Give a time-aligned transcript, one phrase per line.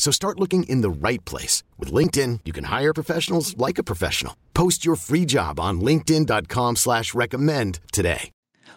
[0.00, 1.62] So start looking in the right place.
[1.78, 4.34] With LinkedIn, you can hire professionals like a professional.
[4.54, 8.30] Post your free job on linkedin.com slash recommend today.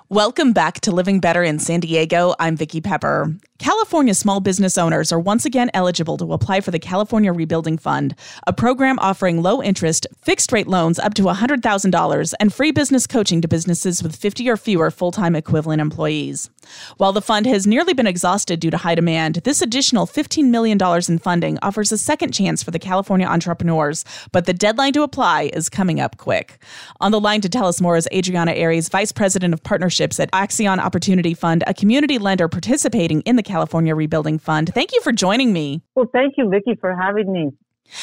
[0.10, 2.36] Welcome back to Living Better in San Diego.
[2.42, 3.34] I'm Vicki Pepper.
[3.58, 8.14] California small business owners are once again eligible to apply for the California Rebuilding Fund,
[8.46, 13.40] a program offering low interest, fixed rate loans up to $100,000 and free business coaching
[13.42, 16.50] to businesses with 50 or fewer full time equivalent employees.
[16.98, 20.78] While the fund has nearly been exhausted due to high demand, this additional $15 million
[21.08, 25.52] in funding offers a second chance for the California entrepreneurs, but the deadline to apply
[25.54, 26.62] is coming up quick.
[27.02, 30.32] On the line to tell us more is Adriana Eiriz, Vice President of Partnerships at
[30.32, 34.72] Accion Opportunity Fund, a community lender participating in the California Rebuilding Fund.
[34.74, 35.82] Thank you for joining me.
[35.96, 37.52] Well, thank you, Vicki, for having me.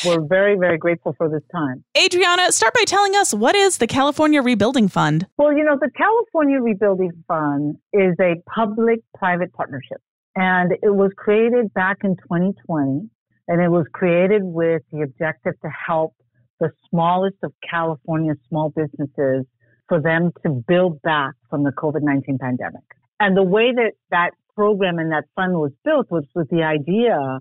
[0.05, 1.85] We're very, very grateful for this time.
[1.97, 5.27] Adriana, start by telling us what is the California Rebuilding Fund?
[5.37, 10.01] Well, you know, the California Rebuilding Fund is a public private partnership,
[10.37, 13.11] and it was created back in 2020,
[13.49, 16.15] and it was created with the objective to help
[16.61, 19.47] the smallest of California small businesses
[19.89, 22.83] for them to build back from the COVID 19 pandemic.
[23.19, 27.41] And the way that that program and that fund was built was with the idea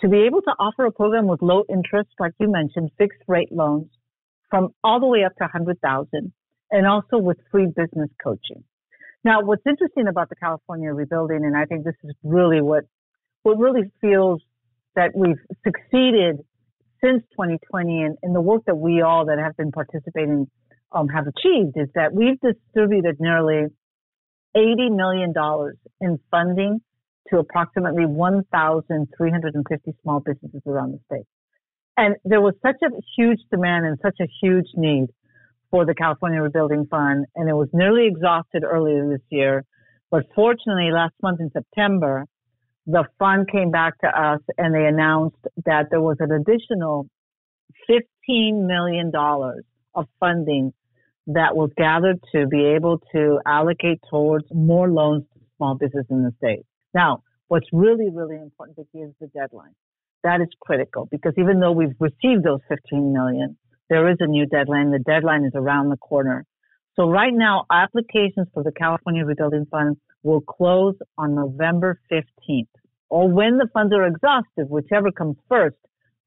[0.00, 3.50] to be able to offer a program with low interest, like you mentioned, fixed rate
[3.50, 3.86] loans
[4.50, 6.32] from all the way up to 100,000
[6.70, 8.64] and also with free business coaching.
[9.24, 12.84] Now, what's interesting about the California rebuilding, and I think this is really what,
[13.42, 14.40] what really feels
[14.94, 16.38] that we've succeeded
[17.02, 20.48] since 2020 and, and the work that we all that have been participating
[20.92, 23.66] um, have achieved is that we've distributed nearly
[24.56, 25.32] $80 million
[26.00, 26.80] in funding
[27.30, 31.26] to approximately 1,350 small businesses around the state.
[31.96, 35.08] And there was such a huge demand and such a huge need
[35.70, 39.64] for the California Rebuilding Fund, and it was nearly exhausted earlier this year.
[40.10, 42.24] But fortunately, last month in September,
[42.86, 45.36] the fund came back to us and they announced
[45.66, 47.06] that there was an additional
[47.90, 49.12] $15 million
[49.94, 50.72] of funding
[51.26, 56.22] that was gathered to be able to allocate towards more loans to small business in
[56.22, 56.64] the state.
[56.94, 59.74] Now, what's really, really important, Vicki, is the deadline.
[60.24, 63.56] That is critical because even though we've received those 15 million,
[63.88, 64.90] there is a new deadline.
[64.90, 66.44] The deadline is around the corner.
[66.96, 72.66] So right now, applications for the California Rebuilding Fund will close on November 15th
[73.08, 75.76] or when the funds are exhausted, whichever comes first.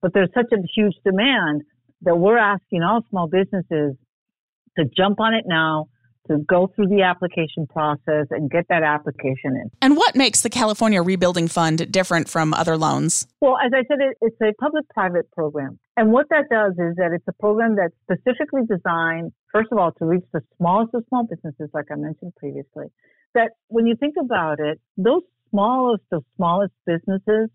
[0.02, 1.62] But there's such a huge demand
[2.02, 3.96] that we're asking all small businesses
[4.78, 5.90] to jump on it now
[6.28, 9.72] to go through the application process and get that application in.
[9.82, 13.28] And what makes the California Rebuilding Fund different from other loans?
[13.42, 15.80] Well, as I said, it, it's a public private program.
[15.98, 19.92] And what that does is that it's a program that's specifically designed, first of all,
[19.94, 22.88] to reach the smallest of small businesses, like I mentioned previously.
[23.34, 27.50] That when you think about it, those smallest of smallest businesses,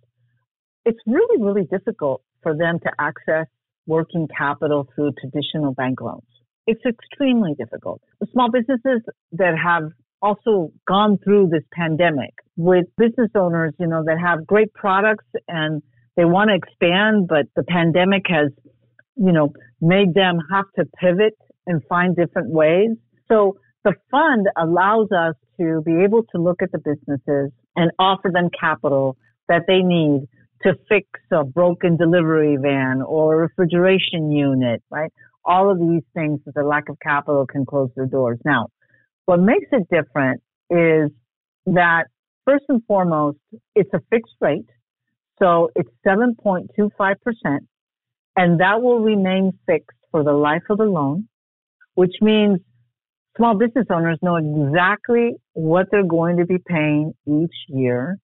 [0.85, 3.47] it's really, really difficult for them to access
[3.87, 6.25] working capital through traditional bank loans
[6.67, 8.01] it's extremely difficult.
[8.33, 9.91] Small businesses that have
[10.23, 15.83] also gone through this pandemic with business owners, you know, that have great products and
[16.17, 18.51] they want to expand, but the pandemic has,
[19.17, 21.37] you know, made them have to pivot
[21.67, 22.91] and find different ways.
[23.29, 28.31] So the fund allows us to be able to look at the businesses and offer
[28.33, 29.17] them capital
[29.49, 30.27] that they need
[30.63, 35.13] to fix a broken delivery van or a refrigeration unit, right?
[35.47, 38.39] All of these things that a lack of capital can close their doors.
[38.45, 38.69] Now,
[39.27, 41.11] what makes it different is
[41.67, 42.05] that
[42.45, 43.39] first and foremost,
[43.75, 44.67] it's a fixed rate.
[45.39, 47.59] So it's 7.25%
[48.37, 51.29] and that will remain fixed for the life of the loan,
[51.95, 52.61] which means
[53.37, 58.19] small business owners know exactly what they're going to be paying each year.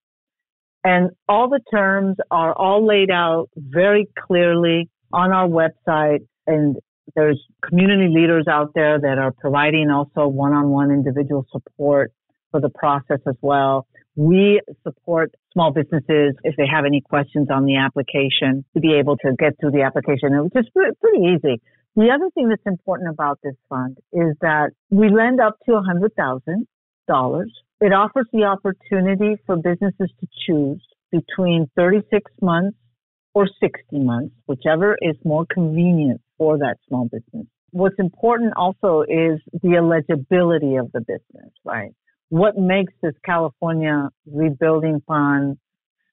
[0.84, 6.26] And all the terms are all laid out very clearly on our website.
[6.46, 6.76] And
[7.14, 12.12] there's community leaders out there that are providing also one-on-one individual support
[12.50, 13.87] for the process as well.
[14.14, 19.16] We support small businesses if they have any questions on the application to be able
[19.19, 20.34] to get through the application.
[20.34, 21.60] It's just pretty easy.
[21.96, 26.66] The other thing that's important about this fund is that we lend up to $100,000.
[27.81, 32.76] It offers the opportunity for businesses to choose between 36 months
[33.34, 37.46] or 60 months, whichever is more convenient for that small business.
[37.70, 41.93] What's important also is the eligibility of the business, right?
[42.29, 45.58] What makes this California rebuilding fund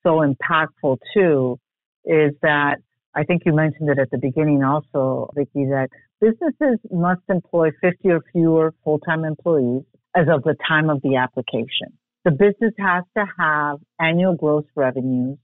[0.04, 1.60] so impactful too
[2.06, 2.78] is that
[3.16, 5.90] I think you mentioned it at the beginning also, Vicki, that
[6.22, 9.84] businesses must employ 50 or fewer full-time employees
[10.16, 11.98] as of the time of the application.
[12.26, 15.38] The business has to have annual gross revenues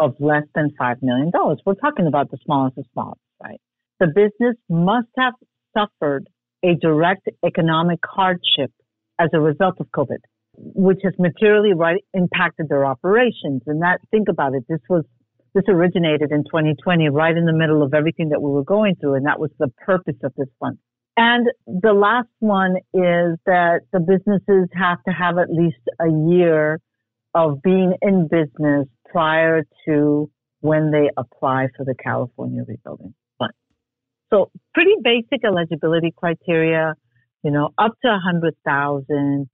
[0.00, 1.30] of less than $5 million.
[1.64, 3.60] We're talking about the smallest of small, right?
[4.00, 5.34] The business must have
[5.76, 6.28] suffered
[6.64, 8.72] a direct economic hardship
[9.20, 10.18] as a result of COVID,
[10.56, 13.62] which has materially right, impacted their operations.
[13.66, 15.04] And that, think about it, this was
[15.54, 19.14] this originated in 2020, right in the middle of everything that we were going through,
[19.14, 20.78] and that was the purpose of this fund.
[21.16, 26.80] And the last one is that the businesses have to have at least a year
[27.34, 30.28] of being in business prior to
[30.60, 33.14] when they apply for the California Rebuilding.
[34.32, 36.94] So pretty basic eligibility criteria,
[37.42, 39.48] you know, up to a hundred thousand,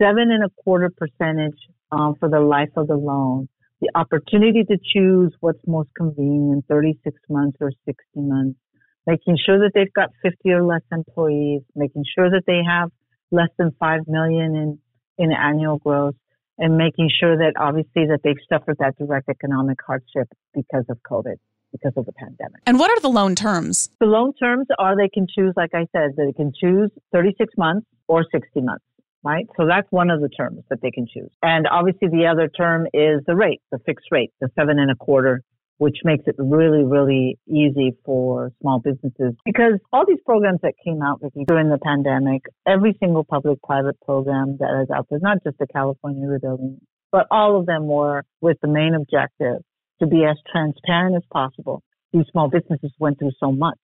[0.00, 1.58] seven and a quarter percentage
[1.92, 3.48] um, for the life of the loan.
[3.80, 8.58] The opportunity to choose what's most convenient, 36 months or 60 months,
[9.06, 12.90] making sure that they've got 50 or less employees, making sure that they have
[13.30, 14.78] less than 5 million in,
[15.16, 16.14] in annual growth,
[16.58, 21.36] and making sure that obviously that they've suffered that direct economic hardship because of COVID,
[21.72, 22.62] because of the pandemic.
[22.66, 23.90] And what are the loan terms?
[24.00, 27.86] The loan terms are they can choose, like I said, they can choose 36 months
[28.08, 28.84] or 60 months
[29.22, 29.46] right?
[29.56, 31.30] So that's one of the terms that they can choose.
[31.42, 34.94] And obviously the other term is the rate, the fixed rate, the seven and a
[34.94, 35.42] quarter,
[35.78, 41.00] which makes it really, really easy for small businesses because all these programs that came
[41.02, 45.56] out during the pandemic, every single public private program that is out there, not just
[45.58, 46.78] the California rebuilding,
[47.12, 49.62] but all of them were with the main objective
[50.00, 51.82] to be as transparent as possible.
[52.12, 53.78] These small businesses went through so much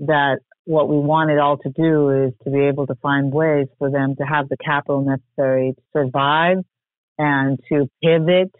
[0.00, 3.90] that what we wanted all to do is to be able to find ways for
[3.90, 6.58] them to have the capital necessary to survive
[7.18, 8.52] and to pivot,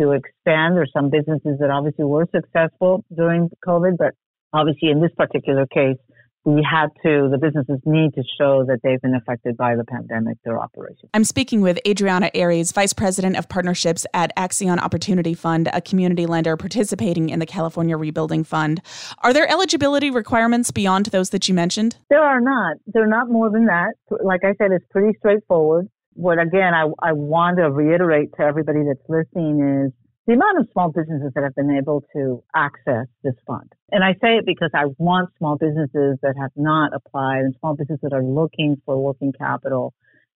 [0.00, 0.76] to expand.
[0.76, 4.14] There's some businesses that obviously were successful during COVID, but
[4.52, 5.96] obviously in this particular case,
[6.44, 10.36] we had to, the businesses need to show that they've been affected by the pandemic,
[10.44, 11.10] their operations.
[11.14, 16.26] I'm speaking with Adriana Eiriz, Vice President of Partnerships at Accion Opportunity Fund, a community
[16.26, 18.82] lender participating in the California Rebuilding Fund.
[19.22, 21.96] Are there eligibility requirements beyond those that you mentioned?
[22.10, 22.76] There are not.
[22.86, 23.94] They're not more than that.
[24.22, 25.88] Like I said, it's pretty straightforward.
[26.12, 29.92] What again, I, I want to reiterate to everybody that's listening is
[30.26, 33.70] the amount of small businesses that have been able to access this fund.
[33.90, 37.74] And I say it because I want small businesses that have not applied and small
[37.76, 39.92] businesses that are looking for working capital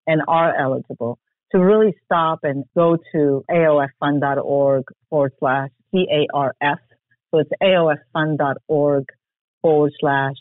[0.07, 1.19] and are eligible
[1.53, 6.79] to really stop and go to aoffund.org forward slash CARF.
[7.31, 9.05] So it's aoffund.org
[9.63, 10.35] forward slash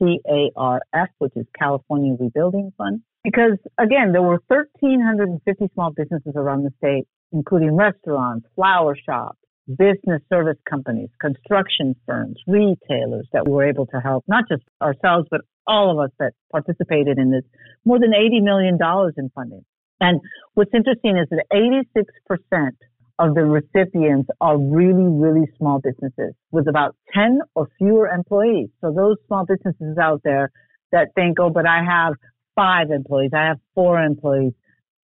[0.00, 3.02] CARF, which is California Rebuilding Fund.
[3.22, 10.22] Because again, there were 1,350 small businesses around the state including restaurants, flower shops, business
[10.32, 15.42] service companies, construction firms, retailers that we were able to help, not just ourselves, but
[15.66, 17.44] all of us that participated in this,
[17.84, 18.78] more than $80 million
[19.16, 19.64] in funding.
[20.00, 20.20] And
[20.54, 22.70] what's interesting is that 86%
[23.18, 28.68] of the recipients are really, really small businesses with about 10 or fewer employees.
[28.80, 30.50] So those small businesses out there
[30.92, 32.14] that think, oh, but I have
[32.54, 34.52] five employees, I have four employees.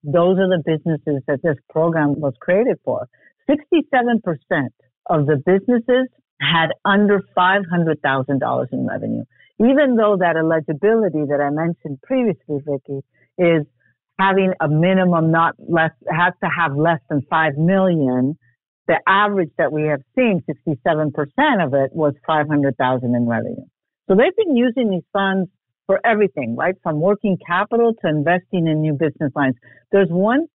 [0.04, 3.08] Those are the businesses that this program was created for.
[3.48, 4.20] 67%
[5.08, 6.08] of the businesses
[6.40, 9.24] had under $500,000 in revenue.
[9.60, 13.00] Even though that eligibility that I mentioned previously, Vicki,
[13.38, 13.64] is
[14.18, 18.36] having a minimum not less, has to have less than 5 million.
[18.86, 23.64] The average that we have seen, 67% of it was 500,000 in revenue.
[24.08, 25.48] So they've been using these funds
[25.86, 26.74] for everything, right?
[26.82, 29.54] From working capital to investing in new business lines.
[29.92, 30.46] There's one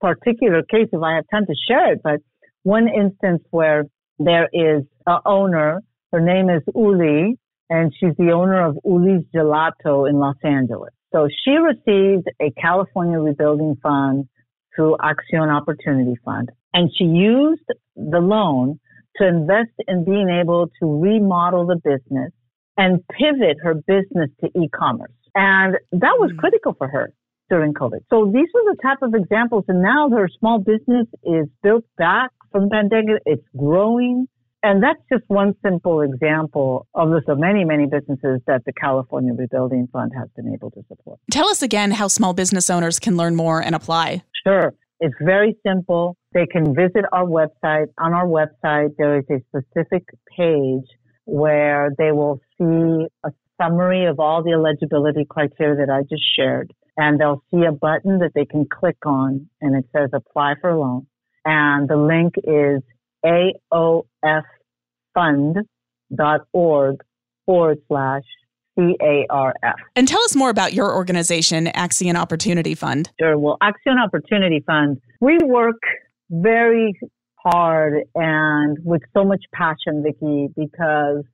[0.00, 2.20] particular case, if I have time to share it, but
[2.62, 3.84] one instance where
[4.18, 7.38] there is a owner, her name is Uli,
[7.70, 10.92] and she's the owner of Uli's Gelato in Los Angeles.
[11.12, 14.28] So she received a California Rebuilding Fund
[14.74, 16.50] through Accion Opportunity Fund.
[16.74, 17.64] And she used
[17.96, 18.78] the loan
[19.16, 22.32] to invest in being able to remodel the business
[22.78, 25.12] and pivot her business to e-commerce.
[25.34, 26.38] And that was mm.
[26.38, 27.12] critical for her
[27.50, 28.00] during COVID.
[28.08, 29.64] So these were the type of examples.
[29.68, 33.22] And now her small business is built back from the pandemic.
[33.26, 34.28] It's growing.
[34.62, 39.32] And that's just one simple example of the so many, many businesses that the California
[39.32, 41.20] Rebuilding Fund has been able to support.
[41.30, 44.22] Tell us again how small business owners can learn more and apply.
[44.46, 44.74] Sure.
[45.00, 46.16] It's very simple.
[46.32, 47.86] They can visit our website.
[47.98, 50.04] On our website, there is a specific
[50.36, 50.88] page
[51.28, 53.30] where they will see a
[53.60, 56.72] summary of all the eligibility criteria that I just shared.
[56.96, 60.70] And they'll see a button that they can click on and it says apply for
[60.70, 61.06] a loan.
[61.44, 62.82] And the link is
[65.14, 66.96] aoffund.org
[67.46, 68.22] forward slash
[68.78, 69.76] C-A-R-F.
[69.96, 73.10] And tell us more about your organization, Accion Opportunity Fund.
[73.20, 73.36] Sure.
[73.38, 75.80] Well, Accion Opportunity Fund, we work
[76.30, 76.98] very
[77.50, 81.24] hard and with so much passion, Vicki, because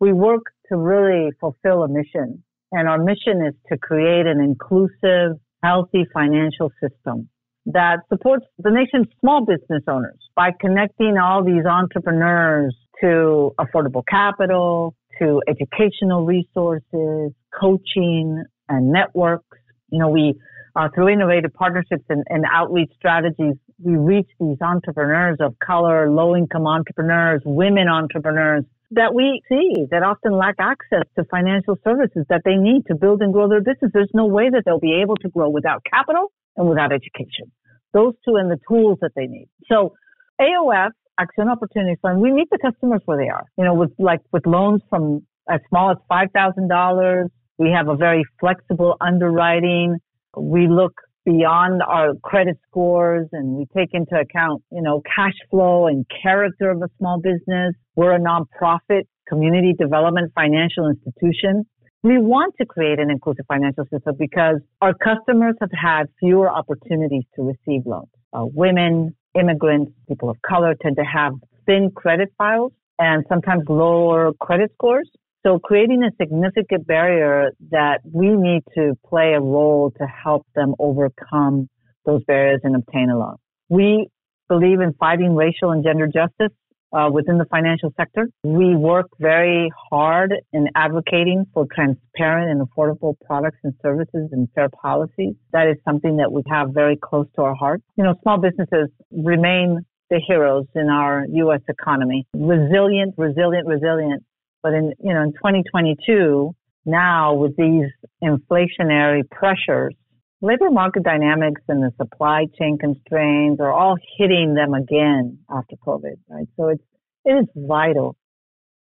[0.00, 2.42] we work to really fulfill a mission.
[2.72, 7.28] And our mission is to create an inclusive, healthy financial system
[7.66, 14.94] that supports the nation's small business owners by connecting all these entrepreneurs to affordable capital,
[15.18, 19.58] to educational resources, coaching and networks.
[19.90, 20.34] You know, we,
[20.76, 26.34] uh, through innovative partnerships and, and outreach strategies, we reach these entrepreneurs of color, low
[26.36, 32.42] income entrepreneurs, women entrepreneurs that we see that often lack access to financial services that
[32.44, 33.90] they need to build and grow their business.
[33.92, 37.50] There's no way that they'll be able to grow without capital and without education.
[37.92, 39.48] Those two and the tools that they need.
[39.70, 39.94] So
[40.40, 43.44] AOF, Accion Opportunity Fund, we meet the customers where they are.
[43.58, 47.30] You know, with like with loans from as small as five thousand dollars.
[47.58, 49.96] We have a very flexible underwriting.
[50.36, 50.92] We look
[51.26, 56.70] beyond our credit scores and we take into account, you know, cash flow and character
[56.70, 57.74] of a small business.
[57.96, 61.66] We're a nonprofit community development financial institution.
[62.04, 67.24] We want to create an inclusive financial system because our customers have had fewer opportunities
[67.34, 68.08] to receive loans.
[68.32, 71.32] Uh, women, immigrants, people of color tend to have
[71.66, 75.10] thin credit files and sometimes lower credit scores.
[75.46, 80.74] So creating a significant barrier that we need to play a role to help them
[80.80, 81.68] overcome
[82.04, 83.36] those barriers and obtain a loan.
[83.68, 84.08] We
[84.48, 86.52] believe in fighting racial and gender justice
[86.92, 88.28] uh, within the financial sector.
[88.42, 94.68] We work very hard in advocating for transparent and affordable products and services and fair
[94.68, 95.34] policies.
[95.52, 97.82] That is something that we have very close to our heart.
[97.96, 101.60] You know, small businesses remain the heroes in our U.S.
[101.68, 102.26] economy.
[102.34, 104.24] Resilient, resilient, resilient.
[104.66, 106.52] But in, you know, in 2022,
[106.86, 107.86] now with these
[108.20, 109.94] inflationary pressures,
[110.40, 116.16] labor market dynamics and the supply chain constraints are all hitting them again after COVID,
[116.28, 116.48] right?
[116.56, 116.82] So it's,
[117.24, 118.16] it is vital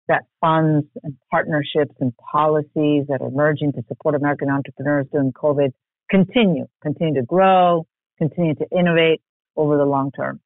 [0.06, 5.72] that funds and partnerships and policies that are emerging to support American entrepreneurs during COVID
[6.08, 9.20] continue, continue to grow, continue to innovate
[9.56, 10.40] over the long term.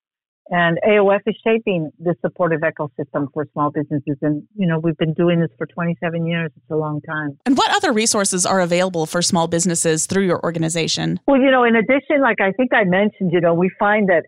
[0.49, 4.17] And AOF is shaping the supportive ecosystem for small businesses.
[4.23, 6.53] And, you know, we've been doing this for 27 years.
[6.57, 7.37] It's a long time.
[7.47, 11.19] And what other resources are available for small businesses through your organization?
[11.26, 14.23] Well, you know, in addition, like I think I mentioned, you know, we find that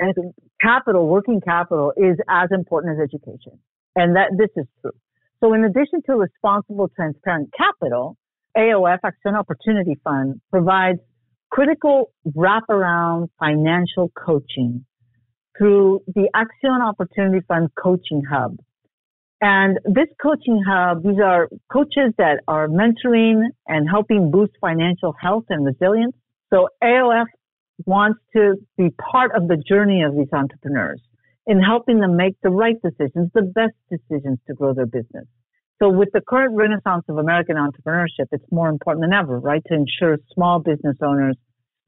[0.00, 0.12] uh,
[0.60, 3.58] capital, working capital is as important as education.
[3.96, 4.92] And that this is true.
[5.40, 8.16] So in addition to responsible, transparent capital,
[8.56, 11.00] AOF, Accion Opportunity Fund, provides
[11.50, 14.84] critical wraparound financial coaching
[15.56, 18.56] through the Accion Opportunity Fund Coaching Hub.
[19.40, 25.44] And this coaching hub, these are coaches that are mentoring and helping boost financial health
[25.50, 26.14] and resilience.
[26.50, 27.26] So AOF
[27.84, 31.02] wants to be part of the journey of these entrepreneurs
[31.46, 35.26] in helping them make the right decisions, the best decisions to grow their business.
[35.80, 39.74] So with the current renaissance of American entrepreneurship, it's more important than ever, right, to
[39.74, 41.36] ensure small business owners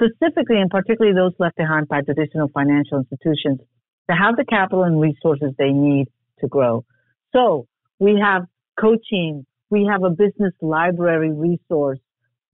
[0.01, 3.61] specifically and particularly those left behind by traditional financial institutions
[4.09, 6.07] to have the capital and resources they need
[6.41, 6.85] to grow.
[7.35, 7.67] So
[7.99, 8.45] we have
[8.81, 11.99] coaching, we have a business library resource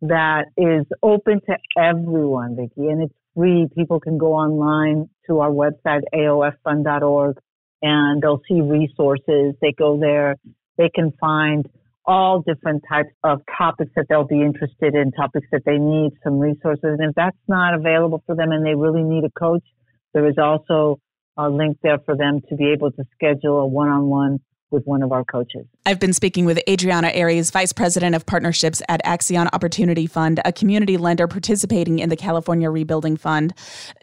[0.00, 3.66] that is open to everyone, Vicki, and it's free.
[3.74, 7.38] People can go online to our website, aoffund.org,
[7.82, 9.54] and they'll see resources.
[9.60, 10.36] They go there,
[10.76, 11.66] they can find
[12.06, 16.38] all different types of topics that they'll be interested in, topics that they need, some
[16.38, 16.98] resources.
[16.98, 19.64] And if that's not available for them and they really need a coach,
[20.12, 21.00] there is also
[21.36, 24.38] a link there for them to be able to schedule a one-on-one
[24.70, 25.66] with one of our coaches.
[25.86, 30.52] I've been speaking with Adriana Eiriz, Vice President of Partnerships at Accion Opportunity Fund, a
[30.52, 33.54] community lender participating in the California Rebuilding Fund.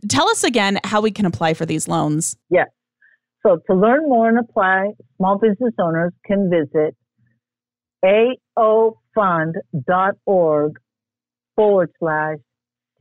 [0.08, 2.38] Tell us again how we can apply for these loans.
[2.50, 2.67] Yes.
[3.46, 6.96] So to learn more and apply, small business owners can visit
[8.03, 10.79] aofund.org
[11.55, 12.38] forward slash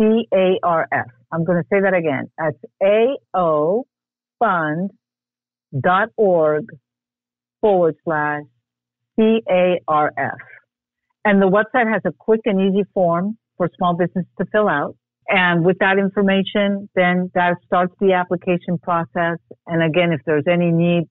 [0.01, 1.07] C-A-R-F.
[1.33, 2.29] I'm going to say that again.
[2.39, 2.59] That's
[4.43, 6.65] aofund.org
[7.61, 8.43] forward slash
[9.19, 10.39] C-A-R-F.
[11.25, 14.97] And the website has a quick and easy form for small business to fill out.
[15.29, 19.39] And with that information, then that starts the application process.
[19.67, 21.05] And again, if there's any need,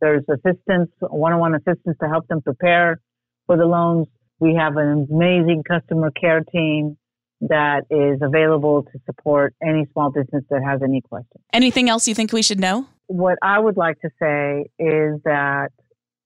[0.00, 3.00] there's assistance, one-on-one assistance to help them prepare
[3.46, 4.06] for the loans.
[4.38, 6.98] We have an amazing customer care team
[7.40, 11.42] that is available to support any small business that has any questions.
[11.52, 12.86] Anything else you think we should know?
[13.06, 15.68] What I would like to say is that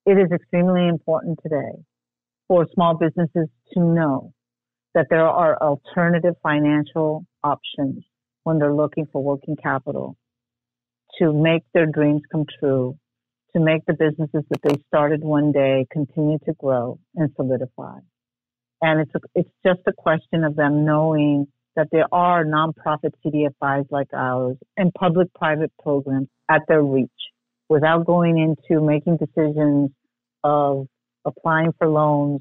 [0.07, 1.85] it is extremely important today
[2.49, 4.33] for small businesses to know
[4.95, 8.05] that there are alternative financial options
[8.45, 10.17] when they're looking for working capital
[11.19, 12.99] to make their dreams come true,
[13.55, 17.99] to make the businesses that they started one day continue to grow and solidify.
[18.83, 23.87] And it's, a, it's just a question of them knowing that there are nonprofit CDFIs
[23.91, 27.11] like ours and public private programs at their reach
[27.69, 29.91] without going into making decisions
[30.43, 30.87] of
[31.25, 32.41] applying for loans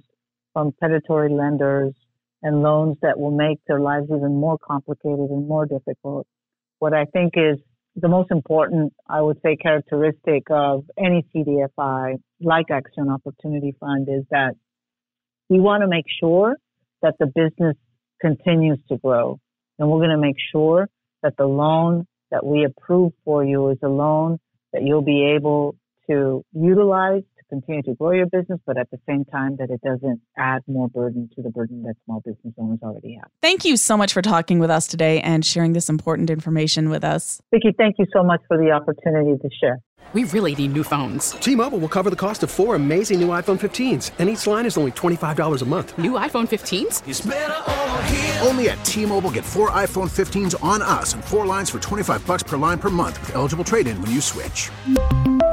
[0.54, 1.94] from predatory lenders
[2.42, 6.25] and loans that will make their lives even more complicated and more difficult.
[6.80, 7.60] What I think is
[8.01, 14.24] the most important, I would say, characteristic of any CDFI like Accion Opportunity Fund is
[14.32, 14.56] that
[15.50, 16.56] we want to make sure
[17.01, 17.75] that the business
[18.22, 19.39] continues to grow.
[19.77, 20.89] And we're going to make sure
[21.24, 24.39] that the loan that we approve for you is a loan
[24.74, 25.75] that you'll be able
[26.10, 30.22] to utilize continue to grow your business, but at the same time that it doesn't
[30.38, 33.29] add more burden to the burden that small business owners already have.
[33.41, 37.03] Thank you so much for talking with us today and sharing this important information with
[37.03, 37.41] us.
[37.51, 39.79] Vicki, thank you so much for the opportunity to share.
[40.13, 41.32] We really need new phones.
[41.32, 44.75] T-Mobile will cover the cost of four amazing new iPhone 15s, and each line is
[44.75, 45.96] only $25 a month.
[46.00, 48.43] New iPhone 15s?
[48.47, 52.41] Only at T-Mobile get four iPhone 15s on us and four lines for 25 bucks
[52.41, 54.71] per line per month with eligible trade-in when you switch.